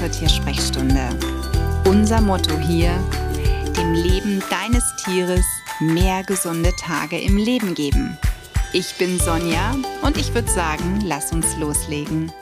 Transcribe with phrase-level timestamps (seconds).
[0.00, 1.10] zur Tiersprechstunde.
[1.84, 2.90] Unser Motto hier,
[3.76, 5.44] dem Leben deines Tieres
[5.78, 8.16] mehr gesunde Tage im Leben geben.
[8.72, 12.32] Ich bin Sonja und ich würde sagen, lass uns loslegen.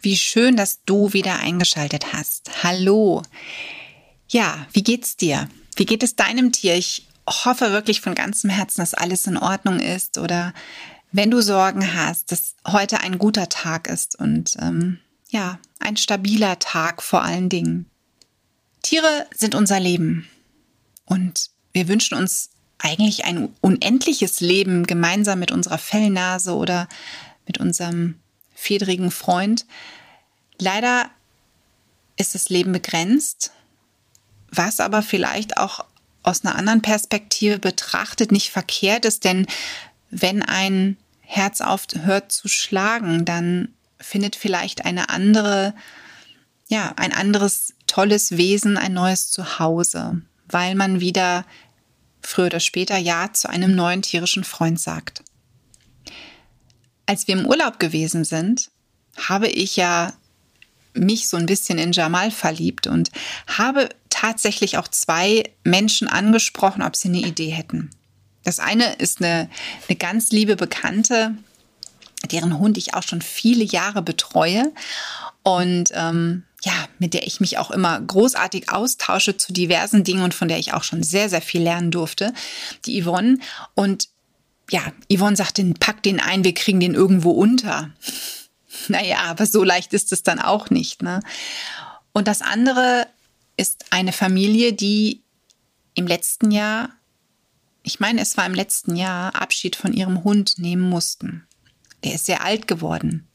[0.00, 2.64] Wie schön, dass du wieder eingeschaltet hast.
[2.64, 3.20] Hallo.
[4.30, 5.50] Ja, wie geht's dir?
[5.76, 6.74] Wie geht es deinem Tier?
[6.74, 10.54] Ich hoffe wirklich von ganzem Herzen, dass alles in Ordnung ist oder
[11.12, 15.00] wenn du Sorgen hast, dass heute ein guter Tag ist und ähm,
[15.34, 17.90] ja, ein stabiler Tag vor allen Dingen.
[18.82, 20.28] Tiere sind unser Leben
[21.06, 26.88] und wir wünschen uns eigentlich ein unendliches Leben gemeinsam mit unserer Fellnase oder
[27.46, 28.20] mit unserem
[28.54, 29.66] fedrigen Freund.
[30.58, 31.10] Leider
[32.16, 33.50] ist das Leben begrenzt,
[34.52, 35.84] was aber vielleicht auch
[36.22, 39.46] aus einer anderen Perspektive betrachtet nicht verkehrt ist, denn
[40.10, 43.74] wenn ein Herz aufhört zu schlagen, dann
[44.04, 45.74] findet vielleicht eine andere,
[46.68, 51.44] ja, ein anderes tolles Wesen ein neues Zuhause, weil man wieder
[52.22, 55.22] früher oder später Ja zu einem neuen tierischen Freund sagt.
[57.06, 58.70] Als wir im Urlaub gewesen sind,
[59.16, 60.12] habe ich ja
[60.94, 63.10] mich so ein bisschen in Jamal verliebt und
[63.46, 67.90] habe tatsächlich auch zwei Menschen angesprochen, ob sie eine Idee hätten.
[68.42, 69.50] Das eine ist eine,
[69.88, 71.36] eine ganz liebe Bekannte,
[72.26, 74.72] deren Hund ich auch schon viele Jahre betreue
[75.42, 80.34] und ähm, ja, mit der ich mich auch immer großartig austausche zu diversen Dingen und
[80.34, 82.32] von der ich auch schon sehr, sehr viel lernen durfte,
[82.86, 83.38] die Yvonne.
[83.74, 84.08] Und
[84.70, 84.80] ja,
[85.12, 87.90] Yvonne sagte, pack den ein, wir kriegen den irgendwo unter.
[88.88, 91.00] Naja, aber so leicht ist es dann auch nicht.
[91.00, 91.20] Ne?
[92.12, 93.06] Und das andere
[93.56, 95.22] ist eine Familie, die
[95.94, 96.90] im letzten Jahr
[97.84, 101.46] ich meine, es war im letzten Jahr, Abschied von ihrem Hund nehmen mussten.
[102.04, 103.26] Der ist sehr alt geworden.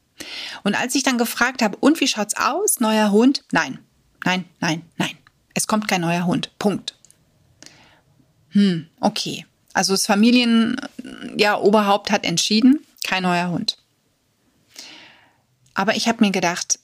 [0.64, 3.44] Und als ich dann gefragt habe, und wie schaut's aus, neuer Hund?
[3.52, 3.80] Nein,
[4.24, 5.18] nein, nein, nein.
[5.54, 6.52] Es kommt kein neuer Hund.
[6.60, 6.96] Punkt.
[8.50, 9.46] Hm, okay.
[9.74, 10.76] Also das Familien,
[11.38, 13.78] ja, Oberhaupt hat entschieden, kein neuer Hund.
[15.74, 16.80] Aber ich habe mir gedacht,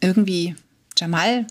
[0.00, 0.56] irgendwie,
[0.98, 1.46] Jamal,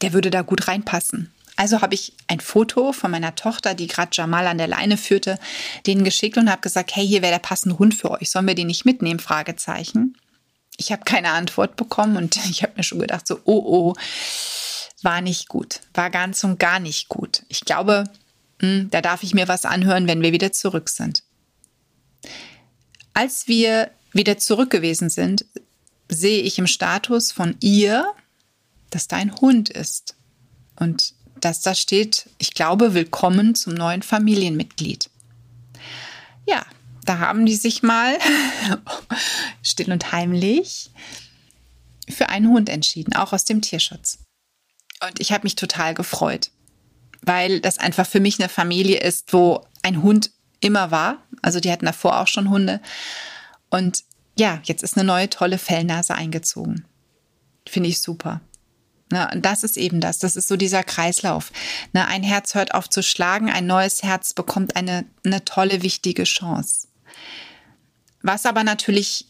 [0.00, 1.33] der würde da gut reinpassen.
[1.56, 5.38] Also habe ich ein Foto von meiner Tochter, die gerade Jamal an der Leine führte,
[5.86, 8.30] denen geschickt und habe gesagt, hey, hier wäre der passende Hund für euch.
[8.30, 9.20] Sollen wir den nicht mitnehmen?
[9.20, 10.16] Fragezeichen.
[10.76, 13.94] Ich habe keine Antwort bekommen und ich habe mir schon gedacht, so, oh, oh,
[15.02, 15.80] war nicht gut.
[15.92, 17.42] War ganz und gar nicht gut.
[17.48, 18.04] Ich glaube,
[18.60, 21.22] hm, da darf ich mir was anhören, wenn wir wieder zurück sind.
[23.12, 25.44] Als wir wieder zurück gewesen sind,
[26.08, 28.12] sehe ich im Status von ihr,
[28.90, 30.16] dass da ein Hund ist.
[30.76, 35.10] Und dass da steht, ich glaube, willkommen zum neuen Familienmitglied.
[36.46, 36.64] Ja,
[37.04, 38.18] da haben die sich mal
[39.62, 40.90] still und heimlich
[42.08, 44.18] für einen Hund entschieden, auch aus dem Tierschutz.
[45.02, 46.50] Und ich habe mich total gefreut,
[47.20, 50.30] weil das einfach für mich eine Familie ist, wo ein Hund
[50.60, 51.18] immer war.
[51.42, 52.80] Also die hatten davor auch schon Hunde.
[53.68, 54.04] Und
[54.38, 56.86] ja, jetzt ist eine neue tolle Fellnase eingezogen.
[57.68, 58.40] Finde ich super.
[59.10, 59.28] Ne?
[59.36, 60.18] Das ist eben das.
[60.18, 61.52] Das ist so dieser Kreislauf.
[61.92, 62.06] Ne?
[62.06, 66.88] Ein Herz hört auf zu schlagen, ein neues Herz bekommt eine, eine tolle, wichtige Chance.
[68.22, 69.26] Was aber natürlich,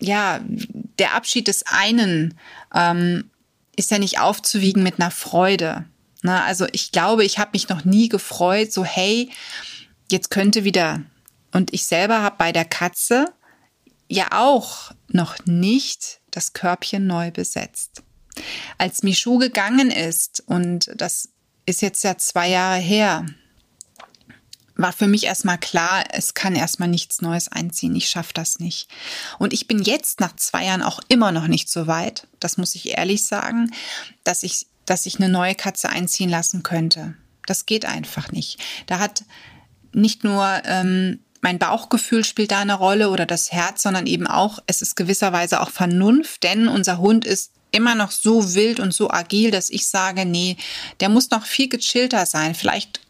[0.00, 2.38] ja, der Abschied des einen
[2.74, 3.30] ähm,
[3.76, 5.84] ist ja nicht aufzuwiegen mit einer Freude.
[6.22, 6.42] Ne?
[6.42, 9.30] Also ich glaube, ich habe mich noch nie gefreut, so hey,
[10.10, 11.02] jetzt könnte wieder.
[11.52, 13.26] Und ich selber habe bei der Katze
[14.08, 18.02] ja auch noch nicht das Körbchen neu besetzt.
[18.78, 21.28] Als Michu gegangen ist, und das
[21.66, 23.26] ist jetzt ja zwei Jahre her,
[24.78, 27.96] war für mich erstmal klar, es kann erstmal nichts Neues einziehen.
[27.96, 28.88] Ich schaffe das nicht.
[29.38, 32.76] Und ich bin jetzt nach zwei Jahren auch immer noch nicht so weit, das muss
[32.76, 33.72] ich ehrlich sagen,
[34.22, 37.14] dass ich, dass ich eine neue Katze einziehen lassen könnte.
[37.44, 38.60] Das geht einfach nicht.
[38.86, 39.24] Da hat
[39.92, 44.60] nicht nur ähm, mein Bauchgefühl spielt da eine Rolle oder das Herz, sondern eben auch,
[44.66, 49.10] es ist gewisserweise auch Vernunft, denn unser Hund ist immer noch so wild und so
[49.10, 50.56] agil, dass ich sage, nee,
[51.00, 52.54] der muss noch viel gechillter sein.
[52.54, 53.00] Vielleicht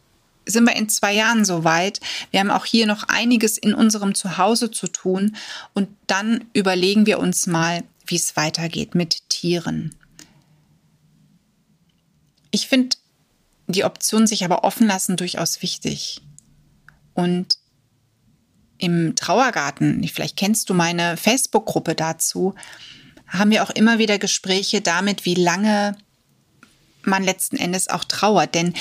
[0.45, 1.99] sind wir in zwei Jahren so weit.
[2.31, 5.35] Wir haben auch hier noch einiges in unserem Zuhause zu tun
[5.73, 9.95] und dann überlegen wir uns mal, wie es weitergeht mit Tieren.
[12.51, 12.97] Ich finde
[13.67, 16.21] die Option sich aber offen lassen durchaus wichtig.
[17.13, 17.59] Und
[18.79, 22.55] im Trauergarten, vielleicht kennst du meine Facebook-Gruppe dazu,
[23.29, 25.95] haben wir auch immer wieder Gespräche damit, wie lange
[27.03, 28.55] man letzten Endes auch trauert.
[28.55, 28.73] Denn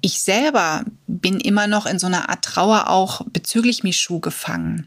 [0.00, 4.86] ich selber bin immer noch in so einer Art Trauer auch bezüglich Michu gefangen.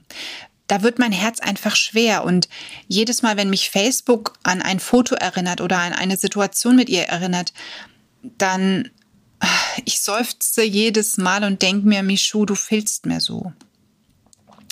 [0.68, 2.24] da wird mein Herz einfach schwer.
[2.24, 2.48] Und
[2.88, 7.04] jedes Mal, wenn mich Facebook an ein Foto erinnert oder an eine Situation mit ihr
[7.04, 7.54] erinnert,
[8.22, 8.90] dann
[9.86, 13.52] ich seufze jedes Mal und denke mir, Michu, du fehlst mir so.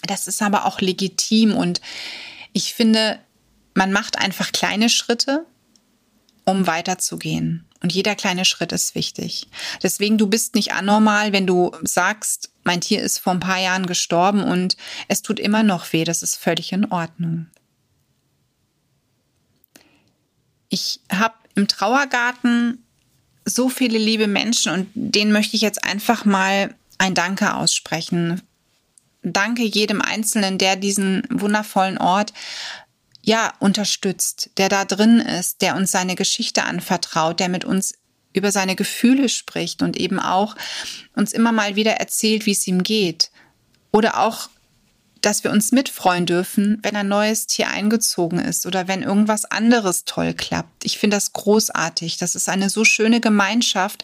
[0.05, 1.81] Das ist aber auch legitim und
[2.53, 3.19] ich finde,
[3.77, 5.45] man macht einfach kleine Schritte,
[6.45, 7.63] um weiterzugehen.
[7.83, 9.47] Und jeder kleine Schritt ist wichtig.
[9.83, 13.85] Deswegen, du bist nicht anormal, wenn du sagst, mein Tier ist vor ein paar Jahren
[13.85, 14.77] gestorben und
[15.07, 16.05] es tut immer noch weh.
[16.05, 17.45] Das ist völlig in Ordnung.
[20.69, 22.83] Ich habe im Trauergarten
[23.45, 28.41] so viele liebe Menschen und denen möchte ich jetzt einfach mal ein Danke aussprechen.
[29.21, 32.33] Danke jedem Einzelnen, der diesen wundervollen Ort
[33.27, 37.93] ja, unterstützt, der da drin ist, der uns seine Geschichte anvertraut, der mit uns
[38.31, 40.55] über seine Gefühle spricht und eben auch
[41.13, 43.29] uns immer mal wieder erzählt, wie es ihm geht.
[43.91, 44.47] Oder auch
[45.21, 50.05] dass wir uns mitfreuen dürfen, wenn ein neues Tier eingezogen ist oder wenn irgendwas anderes
[50.05, 50.85] toll klappt.
[50.85, 52.17] Ich finde das großartig.
[52.17, 54.03] Das ist eine so schöne Gemeinschaft,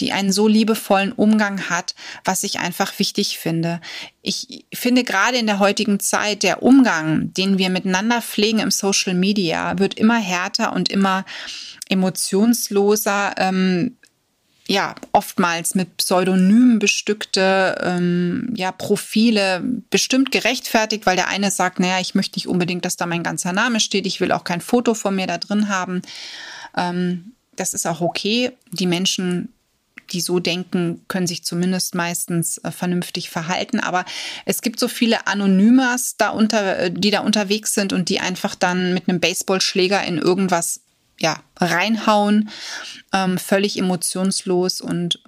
[0.00, 3.80] die einen so liebevollen Umgang hat, was ich einfach wichtig finde.
[4.22, 9.14] Ich finde gerade in der heutigen Zeit der Umgang, den wir miteinander pflegen im Social
[9.14, 11.24] Media, wird immer härter und immer
[11.88, 13.34] emotionsloser.
[13.36, 13.96] Ähm,
[14.66, 22.00] ja, oftmals mit Pseudonymen bestückte ähm, ja, Profile bestimmt gerechtfertigt, weil der eine sagt, naja,
[22.00, 24.94] ich möchte nicht unbedingt, dass da mein ganzer Name steht, ich will auch kein Foto
[24.94, 26.00] von mir da drin haben.
[26.76, 28.52] Ähm, das ist auch okay.
[28.72, 29.52] Die Menschen,
[30.12, 33.80] die so denken, können sich zumindest meistens äh, vernünftig verhalten.
[33.80, 34.06] Aber
[34.46, 38.54] es gibt so viele Anonymas da unter, äh, die da unterwegs sind und die einfach
[38.54, 40.80] dann mit einem Baseballschläger in irgendwas
[41.18, 42.50] ja, reinhauen,
[43.12, 45.22] ähm, völlig emotionslos und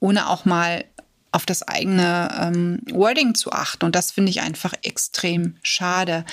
[0.00, 0.84] ohne auch mal
[1.32, 3.84] auf das eigene ähm, Wording zu achten.
[3.84, 6.24] Und das finde ich einfach extrem schade.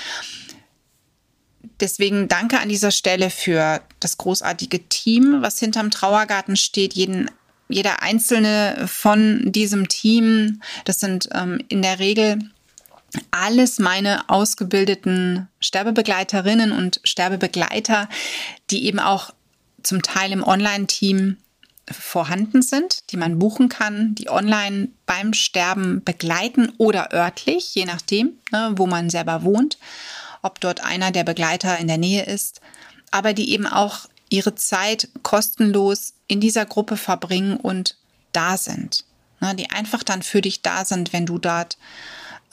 [1.79, 7.31] Deswegen danke an dieser Stelle für das großartige Team, was hinterm Trauergarten steht, jeden,
[7.67, 10.61] jeder einzelne von diesem Team.
[10.85, 12.37] Das sind ähm, in der Regel
[13.31, 18.07] alles meine ausgebildeten Sterbebegleiterinnen und Sterbebegleiter,
[18.69, 19.33] die eben auch
[19.83, 21.37] zum Teil im Online-Team
[21.89, 28.33] vorhanden sind, die man buchen kann, die online beim Sterben begleiten oder örtlich, je nachdem,
[28.51, 29.77] ne, wo man selber wohnt,
[30.41, 32.61] ob dort einer der Begleiter in der Nähe ist,
[33.09, 37.97] aber die eben auch ihre Zeit kostenlos in dieser Gruppe verbringen und
[38.31, 39.03] da sind.
[39.41, 41.77] Ne, die einfach dann für dich da sind, wenn du dort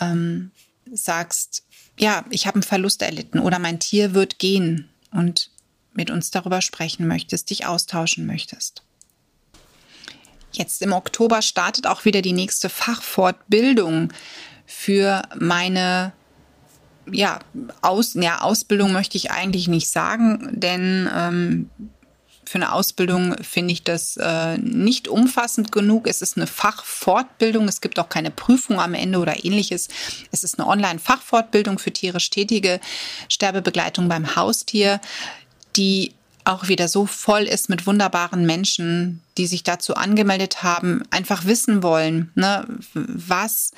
[0.01, 0.51] ähm,
[0.93, 1.65] sagst,
[1.99, 5.51] ja, ich habe einen Verlust erlitten oder mein Tier wird gehen und
[5.93, 8.83] mit uns darüber sprechen möchtest, dich austauschen möchtest.
[10.53, 14.13] Jetzt im Oktober startet auch wieder die nächste Fachfortbildung
[14.67, 16.13] für meine
[17.11, 17.39] ja,
[17.81, 21.71] Aus, ja, Ausbildung möchte ich eigentlich nicht sagen, denn ähm,
[22.49, 26.07] für eine Ausbildung finde ich das äh, nicht umfassend genug.
[26.09, 27.69] Es ist eine Fachfortbildung.
[27.69, 29.89] Es gibt auch keine Prüfung am Ende oder ähnliches.
[30.33, 32.81] Es ist eine Online-Fachfortbildung für tierisch Tätige,
[33.29, 35.01] Sterbebegleitung beim Haustier,
[35.77, 36.13] die
[36.45, 41.83] auch wieder so voll ist mit wunderbaren Menschen, die sich dazu angemeldet haben, einfach wissen
[41.83, 43.71] wollen, ne, was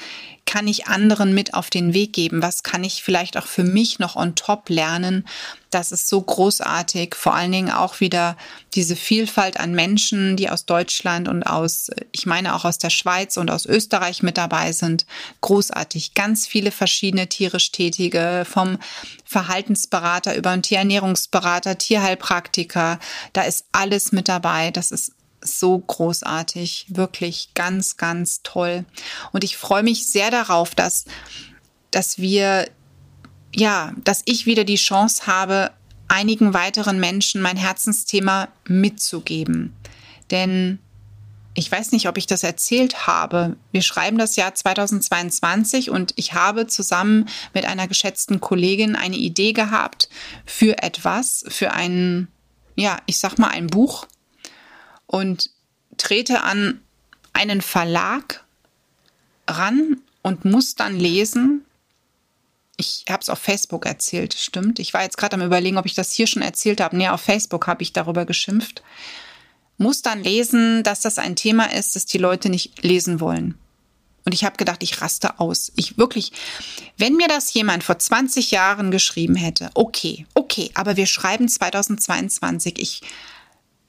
[0.47, 4.01] kann ich anderen mit auf den Weg geben, was kann ich vielleicht auch für mich
[4.01, 5.25] noch on top lernen.
[5.71, 8.37] Das ist so großartig, vor allen Dingen auch wieder
[8.75, 13.37] diese Vielfalt an Menschen, die aus Deutschland und aus, ich meine auch aus der Schweiz
[13.37, 15.07] und aus Österreich mit dabei sind.
[15.41, 18.79] Großartig, ganz viele verschiedene tierisch Tätige, vom
[19.25, 22.99] Verhaltensberater über einen Tierernährungsberater, Tierheilpraktiker,
[23.35, 24.73] da ist alles mit dabei.
[24.73, 25.13] Das ist
[25.43, 28.85] so großartig, wirklich ganz, ganz toll.
[29.33, 31.05] Und ich freue mich sehr darauf, dass,
[31.91, 32.69] dass wir,
[33.55, 35.71] ja, dass ich wieder die Chance habe,
[36.09, 39.75] einigen weiteren Menschen mein Herzensthema mitzugeben.
[40.31, 40.79] Denn
[41.55, 43.57] ich weiß nicht, ob ich das erzählt habe.
[43.73, 49.53] Wir schreiben das Jahr 2022 und ich habe zusammen mit einer geschätzten Kollegin eine Idee
[49.53, 50.09] gehabt
[50.47, 52.29] für etwas, für ein,
[52.77, 54.07] ja, ich sag mal ein Buch,
[55.11, 55.51] und
[55.97, 56.81] trete an
[57.33, 58.45] einen Verlag
[59.49, 61.65] ran und muss dann lesen.
[62.77, 64.79] Ich habe es auf Facebook erzählt, stimmt.
[64.79, 66.97] Ich war jetzt gerade am Überlegen, ob ich das hier schon erzählt habe.
[66.97, 68.85] Nee, auf Facebook habe ich darüber geschimpft.
[69.79, 73.59] Muss dann lesen, dass das ein Thema ist, das die Leute nicht lesen wollen.
[74.25, 75.73] Und ich habe gedacht, ich raste aus.
[75.75, 76.31] Ich wirklich,
[76.99, 82.79] wenn mir das jemand vor 20 Jahren geschrieben hätte, okay, okay, aber wir schreiben 2022.
[82.79, 83.03] Ich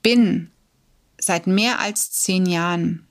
[0.01, 0.49] bin
[1.23, 3.07] seit mehr als zehn Jahren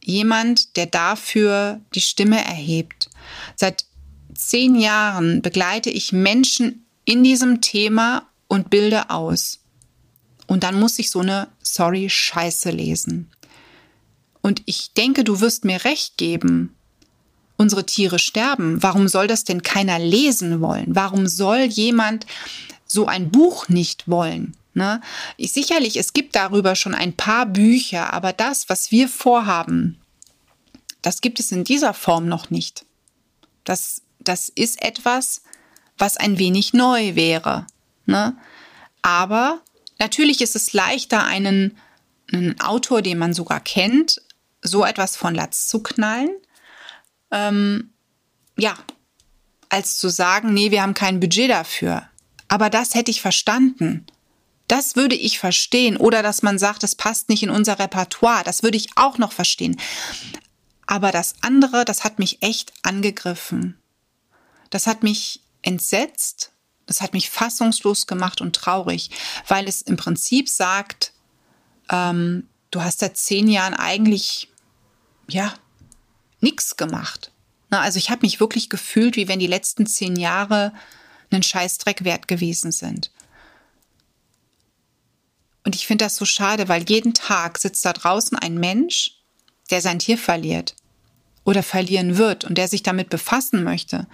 [0.00, 3.10] jemand, der dafür die Stimme erhebt.
[3.56, 3.86] Seit
[4.34, 9.60] zehn Jahren begleite ich Menschen in diesem Thema und bilde aus.
[10.46, 13.30] Und dann muss ich so eine Sorry Scheiße lesen.
[14.42, 16.76] Und ich denke, du wirst mir recht geben.
[17.56, 18.82] Unsere Tiere sterben.
[18.82, 20.94] Warum soll das denn keiner lesen wollen?
[20.94, 22.26] Warum soll jemand
[22.86, 24.56] so ein Buch nicht wollen?
[24.76, 25.00] Ne?
[25.38, 29.98] Ich, sicherlich, es gibt darüber schon ein paar Bücher, aber das, was wir vorhaben,
[31.00, 32.84] das gibt es in dieser Form noch nicht.
[33.64, 35.40] Das, das ist etwas,
[35.96, 37.66] was ein wenig neu wäre.
[38.04, 38.36] Ne?
[39.00, 39.62] Aber
[39.98, 41.78] natürlich ist es leichter, einen,
[42.30, 44.20] einen Autor, den man sogar kennt,
[44.60, 46.36] so etwas von Latz zu knallen.
[47.30, 47.94] Ähm,
[48.58, 48.76] ja,
[49.70, 52.02] als zu sagen, nee, wir haben kein Budget dafür.
[52.48, 54.04] Aber das hätte ich verstanden.
[54.68, 55.96] Das würde ich verstehen.
[55.96, 58.42] Oder dass man sagt, es passt nicht in unser Repertoire.
[58.44, 59.80] Das würde ich auch noch verstehen.
[60.86, 63.78] Aber das andere, das hat mich echt angegriffen.
[64.70, 66.52] Das hat mich entsetzt.
[66.86, 69.10] Das hat mich fassungslos gemacht und traurig,
[69.48, 71.12] weil es im Prinzip sagt,
[71.90, 74.48] ähm, du hast seit zehn Jahren eigentlich,
[75.28, 75.54] ja,
[76.40, 77.32] nichts gemacht.
[77.70, 80.72] Na, also ich habe mich wirklich gefühlt, wie wenn die letzten zehn Jahre
[81.30, 83.10] einen Scheißdreck wert gewesen sind.
[85.66, 89.16] Und ich finde das so schade, weil jeden Tag sitzt da draußen ein Mensch,
[89.70, 90.76] der sein Tier verliert
[91.42, 94.06] oder verlieren wird und der sich damit befassen möchte,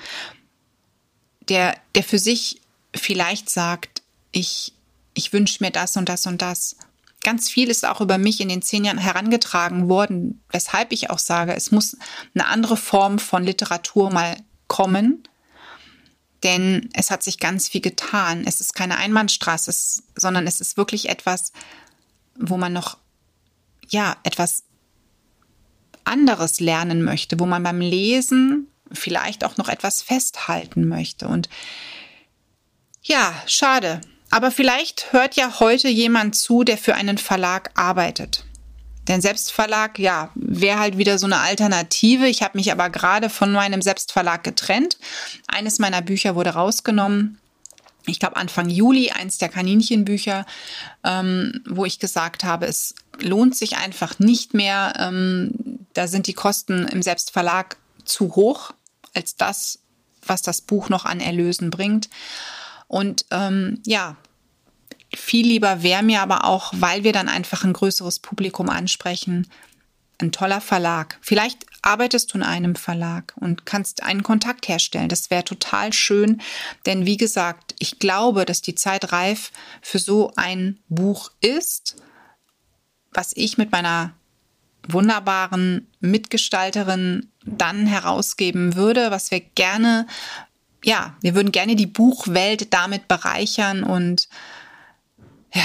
[1.51, 2.63] der, der für sich
[2.95, 4.73] vielleicht sagt, ich,
[5.13, 6.77] ich wünsche mir das und das und das.
[7.23, 11.19] Ganz viel ist auch über mich in den zehn Jahren herangetragen worden, weshalb ich auch
[11.19, 11.99] sage, es muss
[12.35, 15.29] eine andere Form von Literatur mal kommen,
[16.43, 18.45] denn es hat sich ganz viel getan.
[18.47, 21.53] Es ist keine Einbahnstraße, sondern es ist wirklich etwas,
[22.37, 22.99] wo man noch,
[23.89, 24.65] ja, etwas
[26.05, 31.29] anderes lernen möchte, wo man beim Lesen vielleicht auch noch etwas festhalten möchte.
[31.29, 31.49] Und
[33.03, 34.01] ja, schade.
[34.31, 38.45] Aber vielleicht hört ja heute jemand zu, der für einen Verlag arbeitet.
[39.13, 42.27] Denn Selbstverlag, ja, wäre halt wieder so eine Alternative.
[42.29, 44.97] Ich habe mich aber gerade von meinem Selbstverlag getrennt.
[45.49, 47.39] Eines meiner Bücher wurde rausgenommen.
[48.07, 50.47] Ich glaube Anfang Juli, eins der Kaninchenbücher,
[51.05, 54.95] ähm, wo ich gesagt habe, es lohnt sich einfach nicht mehr.
[54.99, 57.77] Ähm, da sind die Kosten im Selbstverlag
[58.07, 58.73] zu hoch
[59.13, 59.81] als das,
[60.25, 62.09] was das Buch noch an Erlösen bringt.
[62.89, 64.17] Und ähm, ja,
[65.17, 69.49] viel lieber wäre mir aber auch, weil wir dann einfach ein größeres Publikum ansprechen,
[70.21, 71.19] ein toller Verlag.
[71.21, 75.09] Vielleicht arbeitest du in einem Verlag und kannst einen Kontakt herstellen.
[75.09, 76.41] Das wäre total schön,
[76.87, 79.51] denn wie gesagt, ich glaube, dass die Zeit reif
[79.81, 81.97] für so ein Buch ist,
[83.13, 84.15] was ich mit meiner
[84.89, 90.07] wunderbaren Mitgestalterin dann herausgeben würde, was wir gerne,
[90.85, 94.29] ja, wir würden gerne die Buchwelt damit bereichern und
[95.55, 95.65] ja,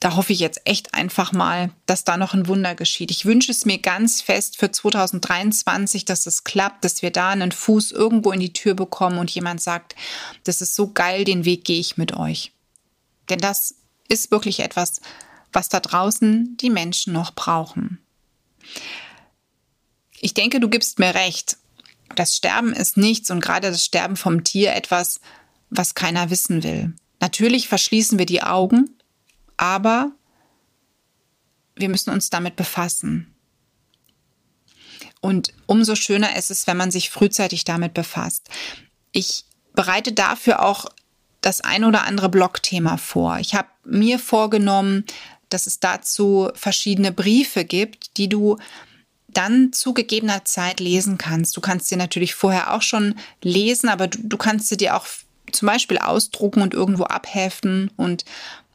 [0.00, 3.10] da hoffe ich jetzt echt einfach mal, dass da noch ein Wunder geschieht.
[3.10, 7.50] Ich wünsche es mir ganz fest für 2023, dass es klappt, dass wir da einen
[7.50, 9.96] Fuß irgendwo in die Tür bekommen und jemand sagt,
[10.44, 12.52] das ist so geil, den Weg gehe ich mit euch.
[13.28, 13.74] Denn das
[14.08, 15.00] ist wirklich etwas,
[15.52, 17.98] was da draußen die Menschen noch brauchen.
[20.20, 21.56] Ich denke, du gibst mir recht.
[22.14, 25.20] Das Sterben ist nichts und gerade das Sterben vom Tier etwas,
[25.70, 26.94] was keiner wissen will.
[27.20, 28.90] Natürlich verschließen wir die Augen,
[29.56, 30.12] aber
[31.76, 33.34] wir müssen uns damit befassen.
[35.20, 38.48] Und umso schöner ist es, wenn man sich frühzeitig damit befasst.
[39.12, 39.44] Ich
[39.74, 40.86] bereite dafür auch
[41.40, 43.38] das ein oder andere Blogthema vor.
[43.38, 45.04] Ich habe mir vorgenommen,
[45.48, 48.58] dass es dazu verschiedene Briefe gibt, die du
[49.28, 51.56] dann zu gegebener Zeit lesen kannst.
[51.56, 55.06] Du kannst sie natürlich vorher auch schon lesen, aber du, du kannst sie dir auch
[55.52, 58.24] zum Beispiel ausdrucken und irgendwo abheften und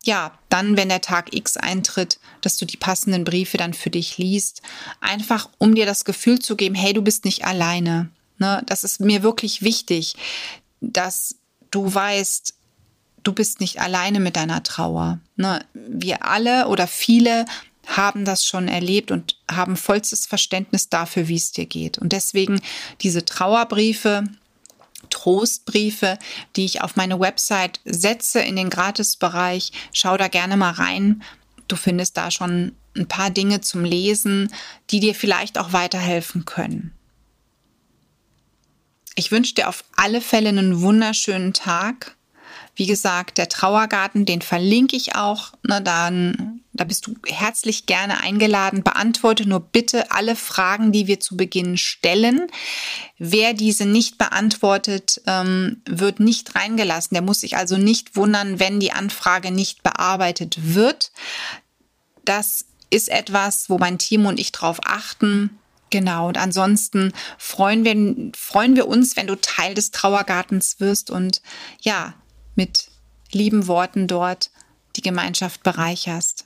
[0.06, 4.18] ja, dann, wenn der Tag X eintritt, dass du die passenden Briefe dann für dich
[4.18, 4.62] liest,
[5.00, 8.10] einfach um dir das Gefühl zu geben, hey, du bist nicht alleine.
[8.38, 8.62] Ne?
[8.66, 10.16] Das ist mir wirklich wichtig,
[10.82, 11.38] dass
[11.72, 12.54] du weißt,
[13.24, 15.20] du bist nicht alleine mit deiner Trauer.
[15.38, 15.64] Ne?
[15.74, 17.46] Wir alle oder viele
[17.88, 21.98] haben das schon erlebt und haben vollstes Verständnis dafür, wie es dir geht.
[21.98, 22.62] Und deswegen
[23.02, 24.24] diese Trauerbriefe,
[25.24, 26.18] Trostbriefe,
[26.56, 29.72] die ich auf meine Website setze in den Gratisbereich.
[29.94, 31.24] Schau da gerne mal rein.
[31.70, 34.54] Du findest da schon ein paar Dinge zum Lesen,
[34.90, 36.92] die dir vielleicht auch weiterhelfen können.
[39.16, 42.18] Ich wünsche dir auf alle Fälle einen wunderschönen Tag.
[42.76, 45.54] Wie gesagt, der Trauergarten, den verlinke ich auch.
[45.64, 48.84] Ne, dann Da bist du herzlich gerne eingeladen.
[48.84, 52.48] Beantworte nur bitte alle Fragen, die wir zu Beginn stellen.
[53.20, 57.14] Wer diese nicht beantwortet, ähm, wird nicht reingelassen.
[57.14, 61.12] Der muss sich also nicht wundern, wenn die Anfrage nicht bearbeitet wird.
[62.26, 65.60] Das ist etwas, wo mein Team und ich drauf achten.
[65.92, 71.44] Genau, und ansonsten freuen wir, freuen wir uns, wenn du Teil des Trauergartens wirst und
[71.82, 72.16] ja,
[72.56, 72.88] mit
[73.32, 74.50] lieben Worten dort
[74.96, 76.46] die Gemeinschaft bereicherst.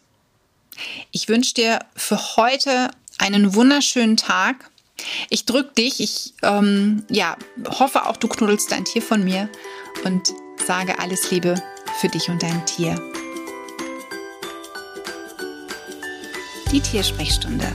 [1.12, 4.70] Ich wünsche dir für heute einen wunderschönen Tag.
[5.30, 6.00] Ich drücke dich.
[6.00, 9.50] Ich ähm, ja, hoffe auch, du knuddelst dein Tier von mir
[10.04, 10.34] und
[10.66, 11.56] sage alles Liebe
[12.00, 12.96] für dich und dein Tier.
[16.72, 17.66] Die Tiersprechstunde.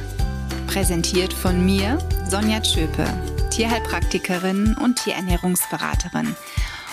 [0.66, 3.04] Präsentiert von mir, Sonja Tschöpe,
[3.50, 6.34] Tierheilpraktikerin und Tierernährungsberaterin.